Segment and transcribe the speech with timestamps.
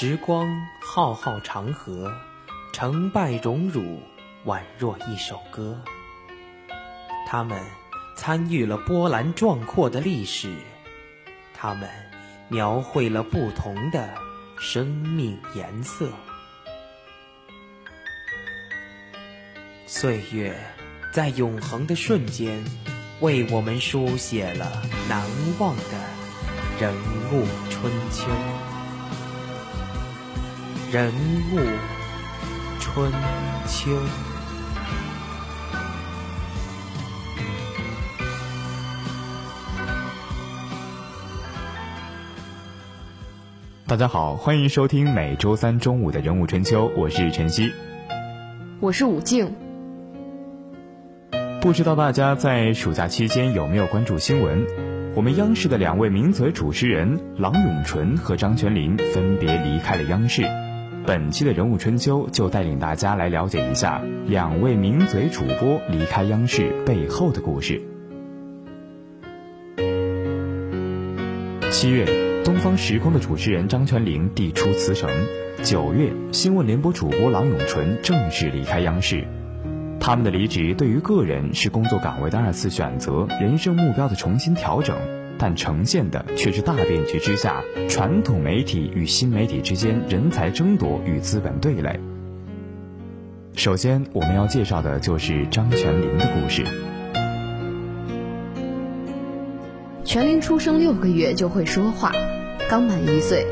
[0.00, 2.14] 时光浩浩长河，
[2.72, 4.00] 成败荣辱
[4.46, 5.76] 宛若一首歌。
[7.26, 7.60] 他们
[8.14, 10.54] 参与了波澜壮阔的历史，
[11.52, 11.90] 他们
[12.46, 14.14] 描绘了不同的
[14.56, 16.08] 生命颜色。
[19.84, 20.56] 岁月
[21.12, 22.64] 在永恒的瞬间，
[23.18, 25.28] 为我们书写了难
[25.58, 25.82] 忘的
[26.78, 26.94] 人
[27.32, 28.28] 物春秋。
[30.90, 31.12] 人
[31.52, 31.58] 物
[32.80, 33.12] 春
[33.66, 33.90] 秋。
[43.86, 47.70] 大家好，欢迎收听每周三中午的人物春秋，我是晨曦，
[48.80, 49.54] 我是武静。
[51.60, 54.66] 不知道大家在暑假期间有没有关注新闻？
[55.14, 60.48] 我们央视的两位名嘴主持人郎永淳和张泉灵分别离开了央视。
[61.08, 67.80] 本期的人物春秋就带领大家来了解一下两位名嘴主播离开央视背后的故事。
[71.70, 72.04] 七月。
[72.44, 75.10] 东方时空的主持人张泉灵递出辞呈。
[75.62, 79.26] 九月，新闻联播主播郎永淳正式离开央视。
[79.98, 84.96] 他们的离职对于个人是工作岗位的二次选择，人生目标的重新调整，
[85.38, 91.98] 但呈现的却是大变局之下传统媒体与新媒体之间人才争夺与资本对垒。
[93.54, 96.64] 首先，我们要介绍的就是张泉灵的故事。
[100.04, 102.12] 泉灵出生六个月就会说话。
[102.68, 103.46] 刚满一岁，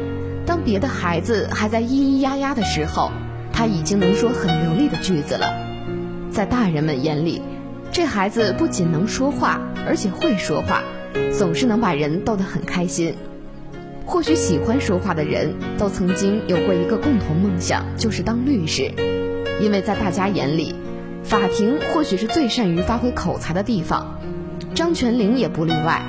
[0.44, 3.10] 当别的孩子还在咿咿呀呀的时候，
[3.52, 5.54] 他已经能说很流利的句子了。
[6.30, 7.42] 在大人们眼里，
[7.92, 10.82] 这孩子不仅能说话，而且会说话，
[11.32, 13.14] 总是能把人逗得很开心。
[14.04, 18.92] 或许喜欢说话的人都曾经有过一个共同梦想，就是当律师，
[19.60, 20.74] 因为在大家眼里，
[21.22, 24.20] 法庭或许是最善于发挥口才的地方。
[24.74, 26.02] 张泉灵也不例外。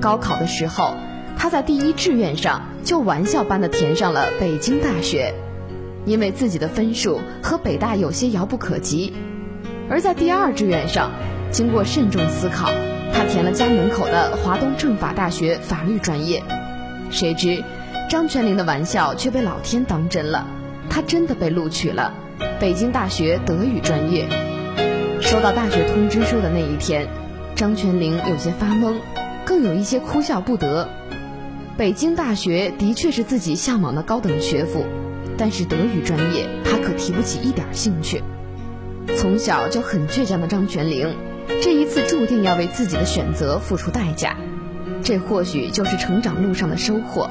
[0.00, 0.94] 高考的时候。
[1.34, 5.34] 他在第一志愿上就玩笑般的填上了北京大学，
[6.04, 9.12] 因为自己的分数和北大有些遥不可及。
[9.88, 11.10] 而在第二志愿上，
[11.50, 12.70] 经过慎重思考，
[13.12, 16.42] 他填了家门口的华东政法大学法律专业。
[17.10, 17.62] 谁知，
[18.08, 20.46] 张泉灵的玩笑却被老天当真了，
[20.88, 22.14] 他真的被录取了
[22.58, 24.26] 北京大学德语专业。
[25.20, 27.06] 收到大学通知书的那一天，
[27.54, 28.96] 张泉灵有些发懵，
[29.44, 30.88] 更有一些哭笑不得。
[31.76, 34.84] 北京大学的确是自己向往的高等学府，
[35.38, 38.22] 但是德语专业他可提不起一点兴趣。
[39.16, 41.14] 从小就很倔强的张泉灵，
[41.60, 44.36] 这一次注定要为自己的选择付出代价。
[45.02, 47.28] 这或许就是成长路上的收获。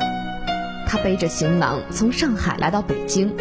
[0.85, 3.33] 他背着行囊从上海来到北京，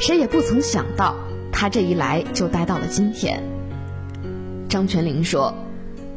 [0.00, 1.14] 谁也不曾想到，
[1.52, 3.42] 他这一来就待到了今天。
[4.68, 5.54] 张泉灵说。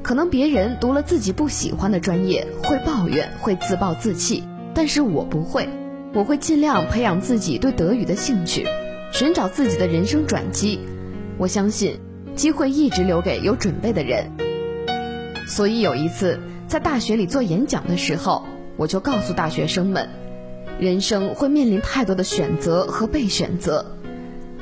[0.03, 5.69] 可能别人读了自己不喜欢的专业会抱怨，会自暴自弃，但是我不会，
[6.15, 8.65] 我会尽量培养自己对德语的兴趣，
[9.13, 10.79] 寻找自己的人生转机。
[11.37, 11.99] 我相信，
[12.35, 14.31] 机会一直留给有准备的人。
[15.47, 18.45] 所以有一次在大学里做演讲的时候，
[18.77, 20.09] 我就告诉大学生们，
[20.79, 23.85] 人生会面临太多的选择和被选择，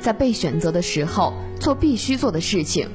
[0.00, 2.88] 在被选择的时候做必须做的事情。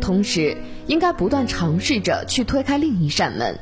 [0.00, 0.56] 同时，
[0.86, 3.58] 应该不断尝试着去推开另一扇门。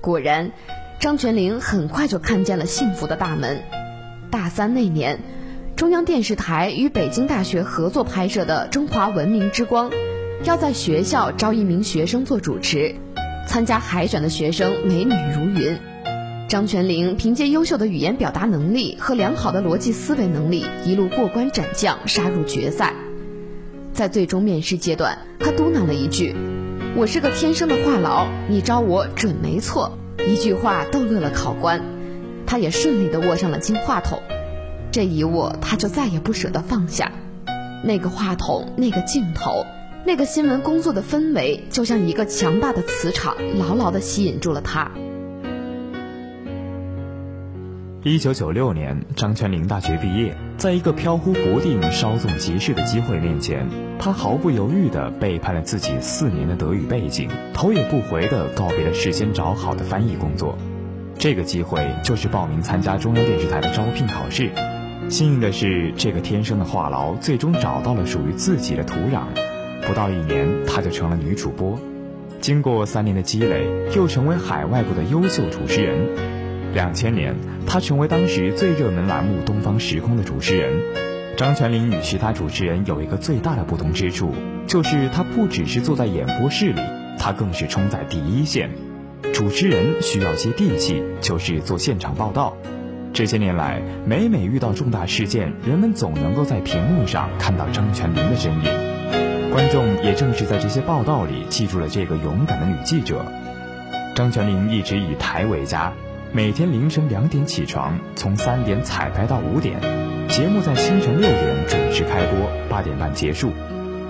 [0.00, 0.50] 果然，
[0.98, 3.62] 张泉灵很快就看见了幸福的大门。
[4.30, 5.20] 大三那年，
[5.82, 9.90] 中央电视台与北京大学合作拍摄的《中华文明之光》，
[10.44, 12.94] 要在学校招一名学生做主持。
[13.48, 15.76] 参加海选的学生美女如云，
[16.48, 22.94] 张泉灵凭借优秀的语言表达能力和良好的逻辑思维能力，一路过关斩将，杀入决赛。
[23.92, 26.32] 在最终面试阶段，他嘟囔了一句
[26.94, 31.82] ：“我是个天生的话痨，你招我准没错。”一句话逗乐了考官，
[32.46, 34.22] 他也顺利的握上了金话筒。
[34.92, 37.10] 这一握，他就再也不舍得放下。
[37.82, 39.64] 那个话筒，那个镜头，
[40.04, 44.90] 那个新闻工作的氛围，就像一个强大的磁场，牢牢的吸引住了他。
[48.04, 53.66] 一九九六年，张泉灵大学毕业，在一个飘忽不定、稍纵即逝的机会面前，
[53.98, 60.58] 他毫不犹豫地背叛了自己四年的德语背景，头也不回地告别了事先找好的翻译工作。
[61.16, 64.50] 这个机会就是报名参加中央电视台的招聘考试。
[65.12, 69.24] 幸运的是，这个天生的话痨最终找到了属于自己的土壤。
[69.86, 71.78] 不到一年，他就成了女主播。
[72.40, 76.72] 经过三年的积累，又成为海外部的优秀主持人。
[76.72, 77.36] 两千年，
[77.66, 80.72] 他成为当时最热门栏目《东方时空》的主持人。
[81.36, 84.32] 张泉灵与其他主持人有一个最大的不同之处，
[84.66, 86.80] 就是他不只是坐在演播室里，
[87.18, 88.70] 他更是冲在第一线。
[89.34, 92.56] 主持人需要接地气，就是做现场报道。
[93.12, 98.62] 这些年来，每每遇到重大事件，人们总能够在屏幕上看到张泉灵的身影。
[99.52, 103.22] 观众也正是在这些报道里记住了这个勇敢的女记者。
[104.14, 105.92] 张泉灵一直以台为家，
[106.32, 109.78] 每天凌晨两点起床，从三点彩排到五点，
[110.28, 113.52] 节目在清晨六点准时开播，八点半结束。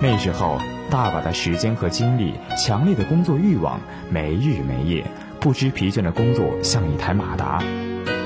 [0.01, 0.61] 那时候，
[0.91, 5.05] 大把的时间和精力，强烈的工作欲望，没日没夜，
[5.41, 7.61] 不知疲倦的工作像一台马达。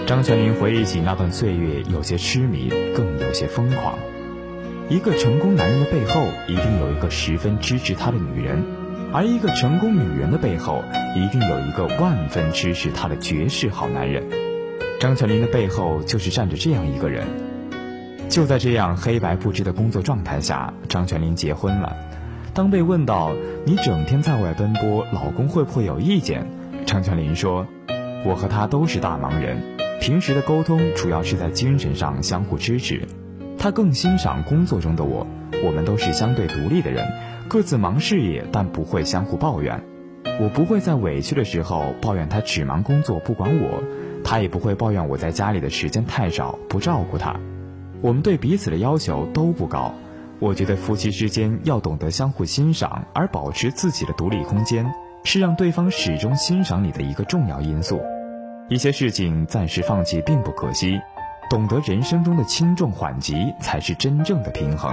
[0.06, 3.98] 张泉灵回忆起那段岁月，有些痴迷，更有些疯狂。
[4.88, 8.62] 一个成功男人的背后，一定有一个十分支持他的女人；
[9.12, 10.84] 而一个成功女人的背后，
[11.16, 14.22] 一定有一个万分支持她的绝世好男人。
[15.00, 17.26] 张泉灵的背后，就是站着这样一个人。
[18.28, 21.96] 就在这样黑白不知的工作状态下，张泉灵结婚了。
[22.54, 23.32] 当被问到
[23.66, 26.46] “你整天在外奔波，老公会不会有意见？”
[26.86, 27.66] 张泉灵说
[28.24, 29.60] ：“我和他都是大忙人。”
[30.00, 33.02] 平时的沟通主要是在精神上相互支持，
[33.58, 35.26] 他更欣赏工作中的我。
[35.64, 37.06] 我们都是相对独立的人，
[37.48, 39.82] 各自忙事业，但不会相互抱怨。
[40.40, 43.82] 我不会在委屈的时候抱怨他只忙工作不管我，
[44.22, 47.34] 他也不会抱怨我在家里的时间太少不照顾他。
[48.02, 49.94] 我们对彼此的要求都不高。
[50.38, 54.92] 我觉得夫妻之间要懂得相互欣赏，而保持自己的独立空间，
[55.24, 58.02] 是让对方始终欣赏你的一个重要因素。
[58.68, 61.00] 一些事情暂时放弃并不可惜，
[61.48, 64.92] 懂得人生中的轻重缓急才是真正的平衡。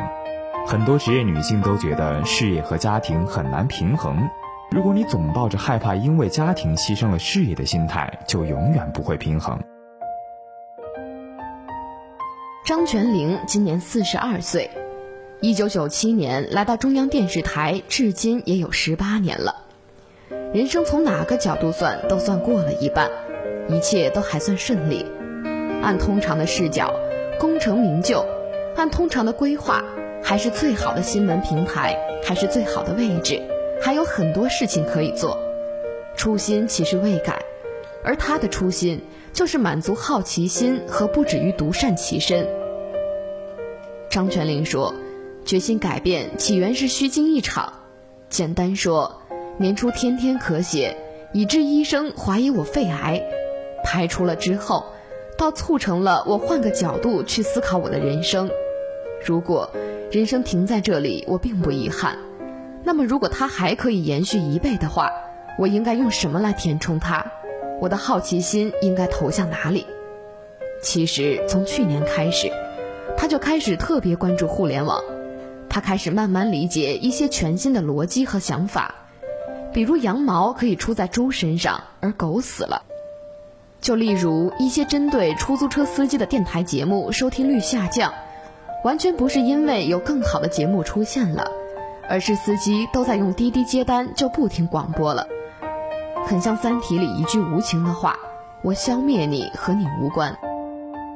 [0.68, 4.30] 很多职业女性都觉得事业和家庭很难平衡，
[4.70, 9.60] 如果你总抱着害怕因为家庭牺牲了事业的心态，就永远不会平衡。
[12.64, 14.70] 张泉灵今年四十二岁，
[15.42, 19.64] 一九九七年来到中央电视台，至今也有十八年了。
[20.54, 23.10] 人生从哪个角度算，都算过了一半。
[23.70, 25.06] 一切都还算顺利，
[25.82, 26.94] 按通常的视角，
[27.40, 28.26] 功成名就；
[28.76, 29.84] 按通常的规划，
[30.22, 31.96] 还是最好的新闻平台，
[32.26, 33.42] 还是最好的位置，
[33.82, 35.38] 还有很多事情可以做。
[36.16, 37.42] 初心其实未改，
[38.04, 39.02] 而他的初心
[39.32, 42.48] 就是满足好奇心和不止于独善其身。
[44.10, 44.94] 张泉灵说
[45.46, 47.74] ：“决心改变起源是虚惊一场，
[48.30, 49.22] 简单说，
[49.58, 50.96] 年初天天咳血，
[51.34, 53.24] 以致医生怀疑我肺癌。”
[53.84, 54.86] 排除了之后，
[55.38, 58.50] 倒促成了我换个角度去思考我的人生。
[59.26, 59.70] 如果
[60.12, 62.18] 人生停在这里，我并不遗憾。
[62.84, 65.10] 那么，如果它还可以延续一倍的话，
[65.58, 67.26] 我应该用什么来填充它？
[67.80, 69.86] 我的好奇心应该投向哪里？
[70.82, 72.52] 其实，从去年开始，
[73.16, 75.02] 他就开始特别关注互联网。
[75.70, 78.94] 他开始慢慢理解一些全新的逻辑和想法，
[79.74, 82.84] 比如羊毛可以出在猪身上，而狗死了。
[83.84, 88.14] 就例如一些针对出租车司机的电台节目收听率下降，
[88.86, 91.52] 完全不是因为有更好的节目出现了，
[92.08, 95.28] 而是司机都在用滴滴接单就不听广播了。
[96.26, 98.18] 很像《三体》里一句无情的话
[98.64, 100.34] ：“我消灭你和你无关。”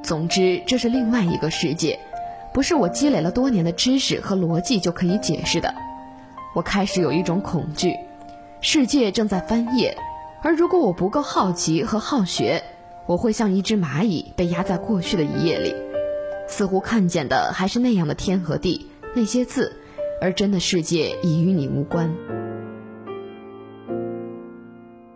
[0.04, 1.98] 总之，这是另外一个世界，
[2.54, 5.74] 不是我积累了多年的知识和逻辑就可以解释的。
[6.54, 7.96] 我开始有一种恐惧，
[8.60, 9.98] 世界正在翻页。
[10.44, 12.64] 而如果我不够好奇和好学，
[13.06, 15.74] 我会像一只蚂蚁被压在过去的一页里，
[16.48, 19.76] 似乎看见的还是那样的天和地那些字，
[20.22, 22.14] 而真的世界已与你无关。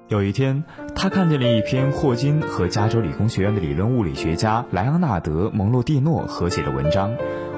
[0.08, 0.64] 有一天，
[0.94, 7.16] 他看见了一篇霍金和加州理工学院的理论物理学家莱昂纳德·蒙洛蒂诺合写的文章。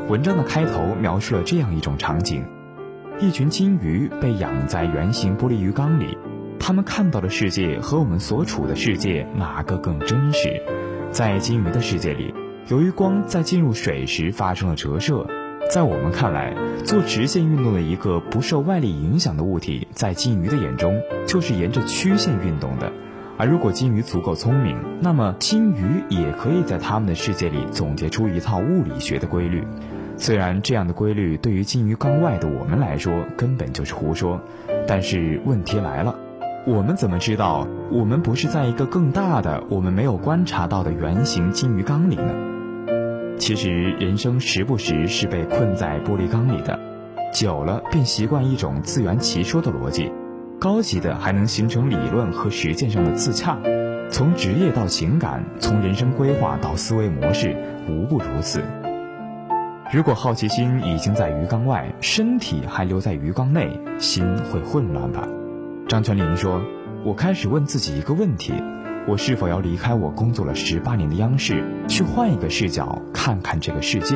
[0.10, 2.46] 文章的开头描述了这样一种场景：
[3.20, 6.18] 一群金鱼被养在圆形玻璃鱼缸里。
[6.66, 10.62] 他们看到的世界和我们所处的世界哪个更真实？
[11.12, 12.34] 在金鱼的世界里，
[12.70, 15.28] 由于光在进入水时发生了折射，
[15.70, 16.56] 在我们看来，
[16.86, 22.90] 做直线运动的一个不受外力影响的物体，在金鱼的眼中就是沿着曲线运动的。
[23.38, 29.68] 而如果金鱼足够聪明，那么金鱼也可以在他们的世界里总结出一套物理学的规律。
[30.16, 34.40] 虽然这样的规律对于金鱼缸外的我们来说根本就是胡说，
[34.88, 36.16] 但是问题来了。
[36.66, 42.34] 我们怎么知道我们不是在一个更大的、我们没有观察到的圆形金鱼缸里呢？
[43.38, 46.80] 其实，人生时不时是被困在玻璃缸里的，
[47.34, 50.10] 久了便习惯一种自圆其说的逻辑，
[50.58, 53.58] 高级的还能形成理论和实践上的自洽。
[54.10, 57.58] 从职业到情感，从人生规划到思维模式，
[57.90, 58.64] 无不如此。
[59.92, 65.28] 如果好奇心已经在鱼缸外，身体还留在鱼缸内，心会混乱吧？
[65.88, 66.62] 张泉灵说
[67.04, 68.54] ：“我开始问自己一个问题：
[69.06, 74.16] 我是否要离开我工作了十八年的央视，去换一个视角看看这个世界？”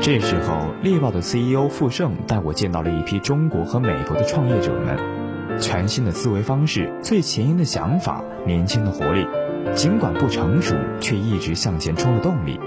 [0.00, 9.26] 这时候，猎豹的 CEO 傅盛带我见到了一批中国和美国的创业者们，全新的思维方式，最前沿的想法，年轻的活力，
[9.74, 12.60] 尽管不成熟，却一直向前冲的动力。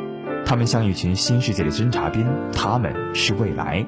[0.46, 3.86] 他们像一群新世界的侦察兵，他们是未来。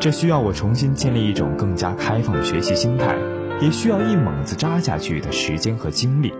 [0.00, 3.16] 这需要我重新建立一种更加开放的学习心态，
[3.60, 6.32] 也需要一猛子扎下去的时间和精力。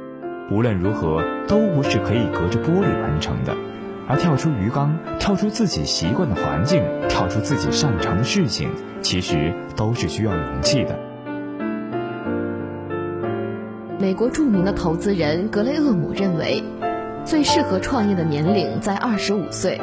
[0.50, 3.54] 无论如何，都不是可以隔着玻璃完成的。
[4.06, 8.70] 而跳出鱼缸，跳出自己习惯的环境，跳出自己擅长的事情，
[9.00, 10.98] 其实都是需要勇气的。
[13.98, 16.62] 美国著名的投资人格雷厄姆认为。
[17.26, 19.80] 最适合创业的年龄在二十五岁，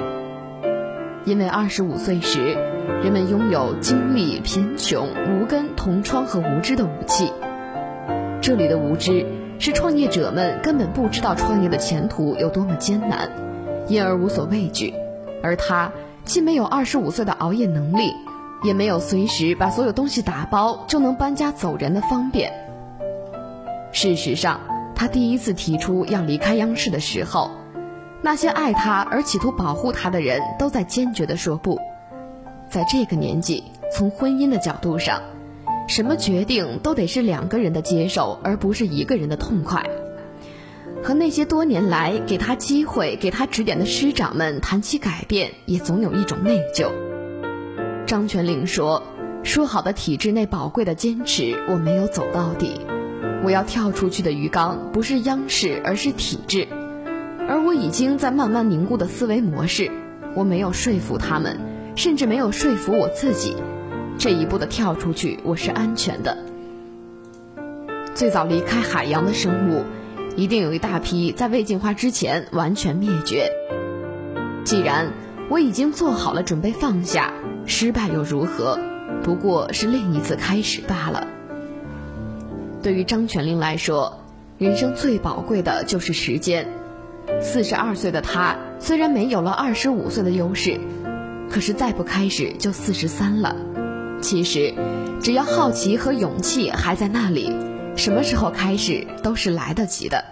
[1.25, 2.56] 因为二十五岁时，
[3.04, 7.32] 人们拥有经历贫穷、无根、同窗和无知的武器。
[8.42, 9.25] 这里的无知
[9.60, 13.30] 是创业者们根本不知道创业的前途有多么艰难，
[13.88, 14.94] 因而无所畏惧。
[15.44, 15.92] 而他
[16.25, 18.13] 既没有二十五岁的熬夜能力，
[18.63, 22.51] 也没有随时把所有东西打包就能搬家走人的方便。
[23.92, 24.60] 事实上。
[24.94, 27.50] 他第一次提出要离开央视的时候，
[28.24, 31.80] 那些爱他而企图保护他的人都在坚决地说不。
[32.70, 35.22] 在这个年纪，从婚姻的角度上，
[35.88, 39.84] 什么决定都得是两个人的接受，而不是一个人的痛快。
[41.04, 46.92] 和那些多年来给他机会、给他指点的师长们谈起改变，也总有一种内疚。
[48.06, 49.01] 张泉灵说
[49.44, 52.82] ：“说好的体制内宝贵的坚持，我没有走到底。”
[53.44, 56.68] 我要跳出去的鱼缸不是央视，而是体制，
[57.51, 59.91] 而我已经在慢慢凝固的思维模式，
[60.36, 61.60] 我没有说服他们，
[61.98, 63.58] 甚至没有说服我自己，
[64.17, 66.38] 这一步的跳出去我是安全的。
[68.15, 69.84] 最早离开海洋的生物，
[70.38, 73.51] 一定有一大批在未进化之前完全灭绝。
[74.63, 75.12] 既然
[75.50, 77.34] 我已经做好了准备放下，
[77.65, 78.79] 失败又如何？
[79.24, 81.27] 不过是另一次开始罢了。
[82.81, 84.22] 对于张泉灵来说，
[84.58, 86.65] 人生最宝贵的就是时间。
[87.40, 90.80] 四十二岁的他虽然没有了二十五岁的优势，
[91.50, 93.56] 可是再不开始就四十三了。
[94.22, 94.74] 其实，
[95.22, 97.52] 只要好奇和勇气还在那里，
[97.96, 100.24] 什么时候开始都是来得及的。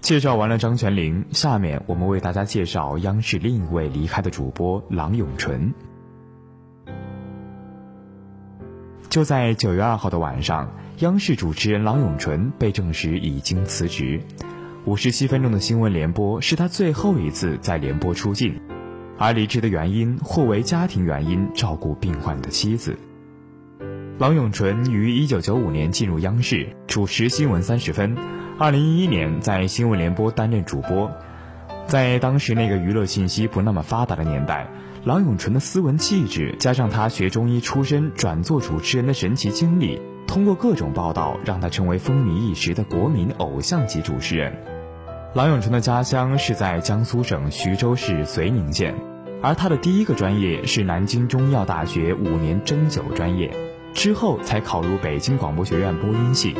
[0.00, 5.72] 介绍完了张泉灵，下面我们为大家介绍央视另一位离开的主播郎永淳。
[9.08, 14.20] 就在九月二号的晚上，央视主持人郎永淳被证实已经辞职。
[14.84, 18.60] 五十七分钟的新闻联播是他最后一次在联播出镜，
[19.16, 22.98] 而离职的原因或为家庭原因，照顾病患的妻子。
[24.18, 28.16] 郎永淳于一九九五年进入央视，主持新闻三十分。
[28.58, 31.08] 二零一一年在新闻联播担任主播，
[31.86, 34.66] 在当时那个娱乐信息不那么发达的年代。
[35.04, 44.52] 郎永淳的斯文气质，加上他学中医出身转做主持人的神奇经历，通过各种报道，让他成为风靡一时的国民偶像级主持人。
[45.34, 48.94] 郎永淳的家乡是在江苏省徐州市绥宁县，
[49.42, 53.50] 而他的第一个专业是南京中医药大学五年针灸专业，
[53.94, 56.54] 之后才考入北京广播学院播音系。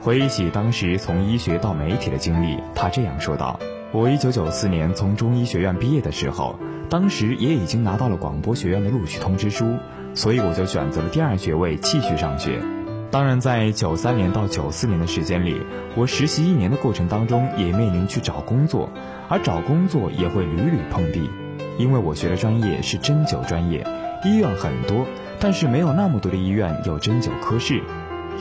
[0.00, 3.60] 回忆起当时从医学到媒体的经历，他这样说道
[3.92, 9.76] ：“我一九九四年从中医学院毕业的时候。”当时也已经拿到了广播学院的录取通知书，
[10.14, 12.62] 所以我就选择了第二学位继续上学。
[13.10, 15.62] 当然，在九三年到九四年的时间里，
[15.94, 18.90] 我实习一年的过程当中也面临去找工作，
[19.28, 21.30] 而找工作也会屡屡碰壁，
[21.78, 23.86] 因为我学的专业是针灸专业，
[24.24, 25.06] 医院很多，
[25.40, 27.82] 但是没有那么多的医院有针灸科室，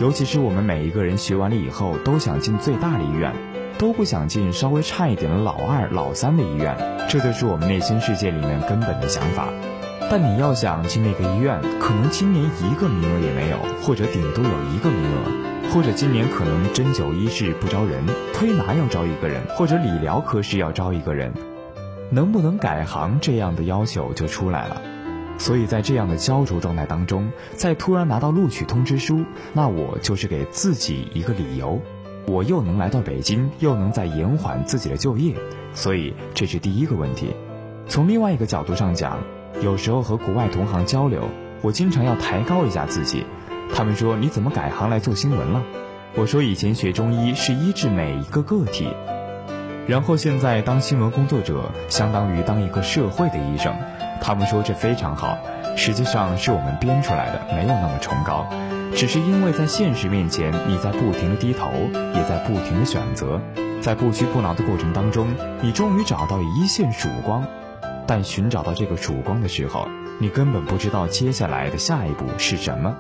[0.02, 3.34] 尤其是我们每一个人学完了以后都想进最大的医院。
[3.80, 6.76] 都不想进稍微差一点的老二、老三的医院，
[7.08, 9.50] 这就是我们内心世界里面根本的想法。
[10.10, 21.34] 但你要想进那个医院，可能今年一个名额也没有，或者顶多有一个名额，或者今年可能针灸医师不招人，推拿要招一个人，或者理疗科室要招一个人，
[22.10, 24.82] 能不能改行这样的要求就出来了。
[25.38, 31.82] 所以在这样的焦灼状态当中，在突然拿到录取通知书，那我就是给自己一个理由。
[32.26, 35.36] 我又能来到北京，又能再延缓自己的就业，
[35.74, 37.36] 所以这是第一个问题。
[37.88, 39.20] 从另外一个角度上讲，
[39.62, 41.30] 有时候和国外同行交流，
[41.62, 43.26] 我经常要抬高一下自己。
[43.74, 45.64] 他们说：“你怎么改行来做新闻了？”
[46.16, 48.88] 我说以前学中医是医治每一个个体，
[49.88, 53.76] 然后现在当新闻工作者，相当于当一个社会的医生。
[54.22, 55.38] 他们说这非常好，
[55.76, 58.48] 实际上是我们编出来的，没有那么崇高，
[58.96, 61.72] 只是因为在现实面前，你在不停的低头，
[62.16, 63.42] 也在不停的选择，
[63.82, 65.28] 在不屈不挠的过程当中，
[65.62, 67.44] 你终于找到一线曙光。
[68.08, 69.88] 但寻找到这个曙光的时候，
[70.18, 72.96] 你根本不知道接下来的下一步是什么。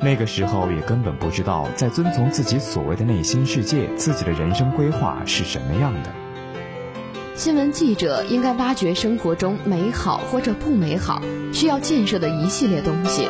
[0.00, 6.12] 那个时候也根本不知道，在遵从自己所谓的内心世界，自己的人生规划是什么样的。
[7.34, 11.22] 新闻记者应该挖掘生活中美好或者不美好、
[11.52, 13.28] 需要建设的一系列东西。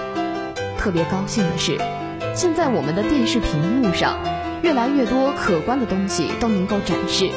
[0.79, 1.79] 特别高兴的是，
[2.35, 4.19] 现在我们的电视屏幕上，
[4.63, 7.31] 越来越多可观的东西都能够展示，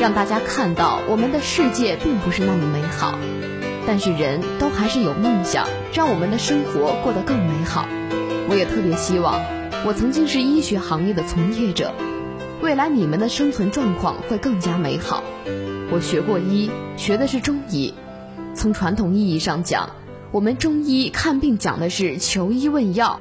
[0.00, 3.18] 让大家看到我们的世界并不是那么美好，
[3.86, 7.86] 但是人都还是有梦想，让我们的生活过得更美好。
[8.48, 9.38] 我也特别希望，
[9.84, 11.92] 我曾经是医学行业的从业者，
[12.62, 15.22] 未来你们的生存状况会更加美好。
[15.92, 17.92] 我学过医，学的是中医。
[18.54, 19.90] 从传统意义上讲，
[20.30, 23.20] 我们中医看病讲的是求医问药，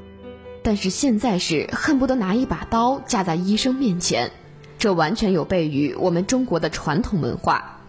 [0.64, 4.32] 但是现在是恨不得拿一把刀架在医生面前，
[4.80, 7.80] 这完全有悖于我们中国的传统文化。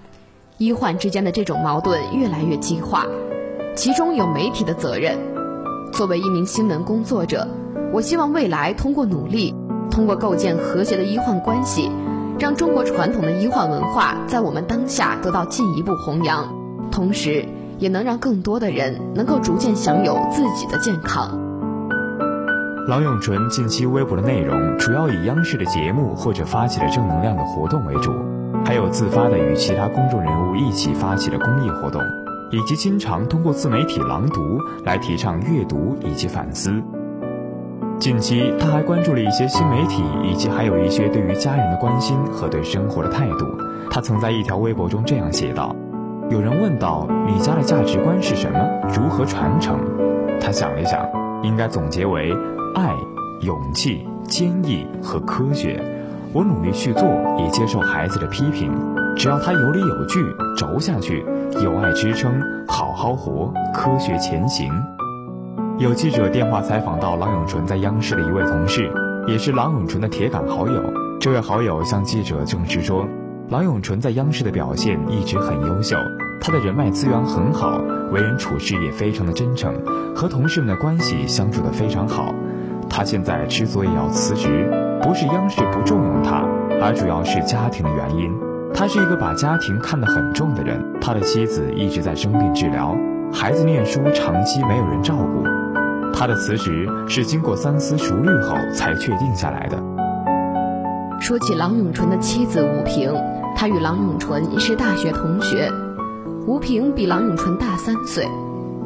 [0.59, 3.07] 医患之间的这种矛盾越来越激化，
[3.77, 5.17] 其中有媒体的责任。
[5.93, 7.47] 作为一名新闻工作者，
[7.93, 9.55] 我希望未来通过努力，
[9.89, 11.89] 通过构建和谐的医患关系，
[12.41, 16.53] 让中国传统的医患文化在我们当下得到进一步弘扬，
[16.91, 17.47] 同时
[17.79, 21.40] 也能让更多的人能够逐渐享有自己的健康。
[22.89, 28.13] 郎永淳近期微博的内容主要以央视的节目或者发起的正能量的活动为主，
[28.65, 32.03] 还有自发的与其他公众人物一起发起的公益活动。
[32.53, 36.83] 以及经常通过自媒体朗读来提倡阅读以及反思。
[38.01, 43.47] 近期他还关注了一些新媒体，以及还有一些对于家人的关心和对生活的态度。
[43.89, 45.77] 他曾在一条微博中这样写道
[46.29, 49.79] ：“有人问到你家的价值观是什么，如何传承？
[50.41, 51.07] 他想了想，
[51.45, 52.35] 应该总结为
[52.75, 52.95] 爱、
[53.43, 55.83] 勇气、坚毅和科学。
[56.33, 57.03] 我努力去做，
[57.39, 58.73] 也接受孩子的批评，
[59.17, 60.25] 只要他有理有据，
[60.57, 61.25] 轴下去。”
[61.65, 64.71] 有爱支撑，好好活，科学前行。
[65.79, 68.89] 有记者电话采访到郎永淳在央视的一位同事，
[69.27, 70.81] 也是郎永淳的铁杆好友。
[71.21, 73.05] 这位好友向记者证实说，
[73.49, 75.97] 郎永淳在央视的表现一直很优秀，
[76.41, 77.81] 他的人脉资源很好，
[78.13, 79.75] 为人处事也非常的真诚，
[80.15, 82.33] 和同事们的关系相处的非常好。
[82.91, 84.69] 他现在之所以要辞职，
[85.01, 86.45] 不是央视不重用他，
[86.83, 88.31] 而主要是家庭的原因。
[88.75, 92.97] 他是一个把家庭看得很重的人，他的妻子一直在生病治疗，
[93.33, 95.45] 孩子念书长期没有人照顾，
[96.13, 99.79] 他的辞职是经过三思熟虑后才确定下来的。
[101.21, 103.13] 说起郎永淳的妻子吴萍，
[103.57, 105.71] 他与郎永淳是大学同学，
[106.47, 108.27] 吴萍比郎永淳大三岁，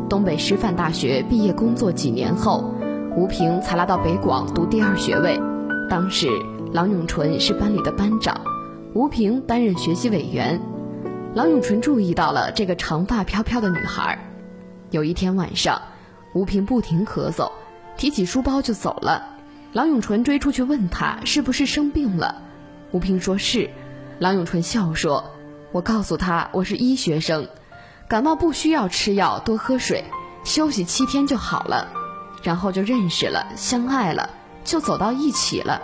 [0.08, 2.73] 东北师范大学毕业工作几年后，
[3.16, 5.40] 吴平才来到北广读第二学位，
[5.88, 6.28] 当时
[6.72, 8.40] 郎永淳是班里的班长。
[8.92, 10.60] 吴平担任学习委员，
[11.32, 14.18] 郎永淳注意到了这个长发飘飘的女孩。
[14.90, 15.80] 有一天晚上，
[16.34, 17.52] 吴平不停咳嗽，
[17.96, 19.24] 提起书包就走了。
[19.72, 22.42] 郎永淳追出去问他是不是生病了，
[22.90, 23.70] 吴平说是。
[24.18, 25.30] 郎永淳笑说
[25.70, 27.46] ：“我告诉他我是医学生，
[28.08, 30.02] 感冒不需要吃药，多喝水，
[30.42, 31.86] 休息七天就好了。”
[32.44, 34.30] 然后就认识了，相爱了，
[34.62, 35.82] 就走到一起了。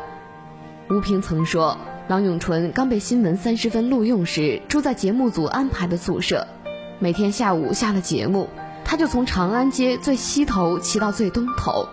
[0.88, 1.76] 吴萍曾说。
[2.08, 6.44] 郎永淳刚被新闻三十分录用时，住在节目组安排的宿舍。
[6.98, 8.48] 每天下午下了节目，
[8.84, 11.86] 他就从长安街最西头骑到最东头。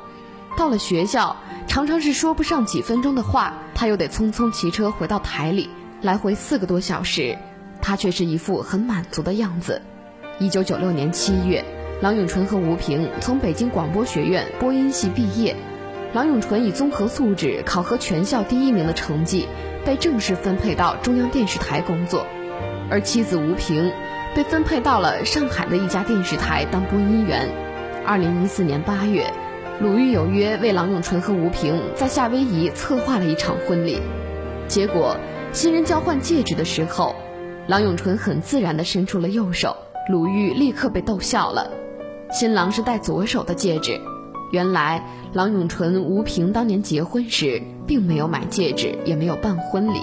[0.57, 1.35] 到了学校，
[1.67, 5.69] 常常是说不上几分钟的话，他又得匆匆骑车回到台里，
[6.01, 7.37] 来回四个多小时，
[7.79, 9.83] 他却是一副很满足的样子。
[10.39, 11.63] 一九九六年七月，
[11.99, 15.55] 郎永淳和吴萍从北京广播学院播音系毕业。
[16.13, 19.47] 郎永淳以综合素质考核全校第一名的成绩。
[19.83, 22.25] 被正式分配到中央电视台工作，
[22.91, 23.89] 而妻子吴萍
[24.35, 27.49] 被分配到了上海的一家电视台当播音员。
[28.05, 29.31] 二零一四年八月，
[29.79, 34.01] 鲁豫有约为郎永淳和吴萍在夏威夷策划了一场婚礼。
[34.67, 35.15] 结果，
[35.53, 37.15] 新人交换戒指的时候，
[37.67, 39.73] 郎永淳很自然地伸出了右手，
[40.09, 41.71] 鲁豫立刻被逗笑了。
[42.31, 43.99] 新郎是戴左手的戒指。
[44.51, 50.01] 原来，郎永淳、吴萍当年结婚时并没有买戒指，也没有办婚礼。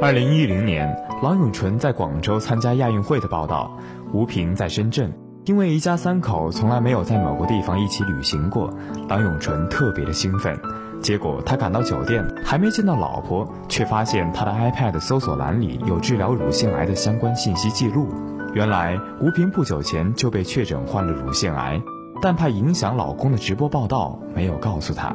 [0.00, 3.76] 二零一零年，郎永淳在广州参加亚运会的报道，
[4.12, 5.12] 吴萍在深圳。
[5.44, 8.72] 因为一家三口从来没有在某个地方一起旅行过，
[9.08, 10.58] 郎永淳特别的兴奋。
[11.02, 18.08] 结果他赶到酒店，还没见到老婆，却发现他的 iPad 搜索栏里有治疗乳腺癌的相关信息记录。
[18.54, 21.82] 原来吴萍不久前就被确诊患了乳腺癌，
[22.22, 25.12] 但怕影响老公的直播报道，没有告诉他。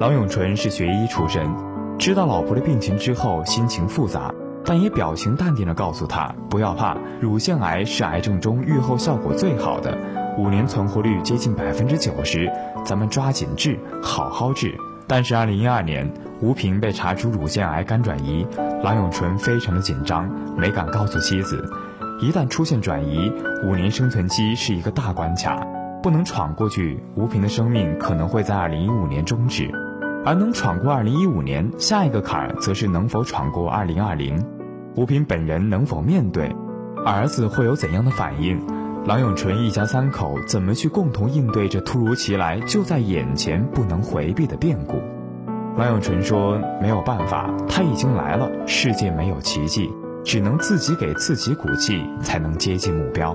[0.00, 1.46] 郎永淳是学医出身，
[1.98, 4.32] 知道老婆的病情之后，心情复杂，
[4.64, 9.94] 但也表情淡定地告诉他不要怕，乳腺癌是癌症中预后效果最好的，
[10.38, 12.50] 五年存活率接近百分之九十，
[12.86, 14.74] 咱们抓紧治，好好治。
[15.06, 18.46] 但是，二零一二年，吴萍被查出乳腺癌肝转移，
[18.82, 21.70] 郎永淳非常的紧张，没敢告诉妻子。
[22.20, 23.32] 一旦出现转移，
[23.64, 25.64] 五年生存期是一个大关卡，
[26.02, 29.70] 不能闯过去，吴平的生命可能会在二零一五年终止。
[30.24, 34.44] 而能闯过二零一五年，下一个坎儿则是能否闯过二零二零。
[34.96, 36.50] 吴平本人能否面对，
[37.06, 38.60] 儿子会有怎样的反应？
[39.06, 45.00] 郎永淳一家三口怎么去共同应对这突如其来、就在眼前不能回避的变故？
[45.76, 48.50] 郎永淳说：“没有办法，他已经来了。
[48.66, 49.88] 世界没有奇迹，
[50.24, 53.34] 只能自己给自己鼓气，才能接近目标。”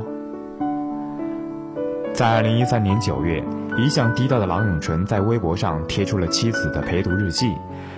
[2.14, 3.44] 在二零一三年九月，
[3.76, 7.52] 一向低调的郎永淳在微博上贴出了妻子的陪读日记，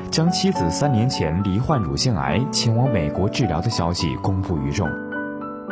[0.10, 4.88] 将妻子三年前罹患乳腺癌、前往美国治疗的消息公布于众。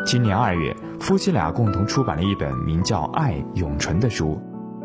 [0.05, 4.37] 今年二月，夫妻俩共同出版了一本名叫《爱永淳》的书，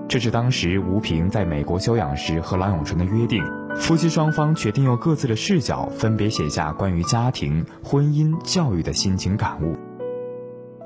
[0.08, 3.42] 这是当时吴萍在美国休养时和郎永淳的约定。
[3.76, 9.76] 夫妻双方决定用各自的视角，分别写下关于家庭、婚姻、教育的心情感悟。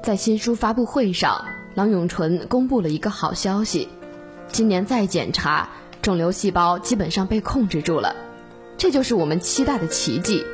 [0.03, 3.89] 在新书发布会上，郎永淳公布了一个好消息：
[4.49, 5.69] 今年再检查，
[6.03, 8.15] 肿瘤细胞基本上被控制住了。
[8.77, 10.45] 这就是我们期待的奇迹。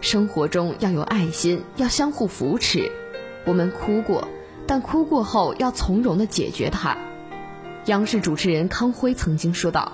[0.00, 2.90] 生活中要有爱心，要相互扶持。
[3.44, 4.28] 我们哭过，
[4.66, 6.96] 但哭过后要从容的解决它。
[7.86, 9.92] 央视主持人康辉曾经说道：“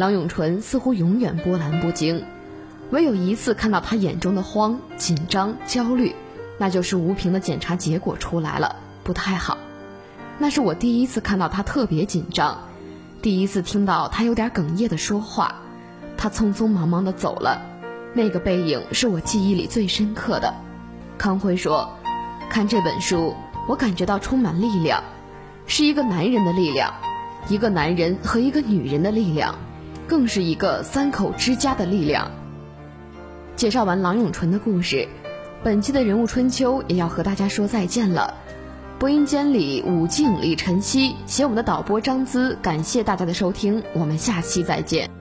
[0.00, 2.24] 郎永淳似乎永远波澜不惊，
[2.88, 6.16] 唯有一次看到他眼中的慌、紧张、焦虑，
[6.56, 9.58] 那就是吴萍的检查结果出来了，不太好。
[10.38, 12.62] 那是我第一次看到他特别紧张，
[13.20, 15.56] 第一次听到他有点哽咽的说话。
[16.16, 17.60] 他匆匆忙忙的走了，
[18.14, 20.54] 那个背影是我记忆里最深刻的。”
[21.18, 21.86] 康辉说。
[22.48, 23.34] 看这本书，
[23.68, 25.04] 我感觉到充满力量，
[25.66, 26.92] 是一个男人的力量，
[27.50, 29.54] 一个男人和一个女人的力量，
[30.10, 32.28] 更是一个三口之家的力量。
[33.54, 35.06] 介绍完郎永淳的故事，
[35.62, 38.34] 本期的人物春秋也要和大家说再见了。
[38.98, 45.19] 播音间里，武静、李晨曦，携我们的导播张姿，感谢大家的收听，我们下期再见。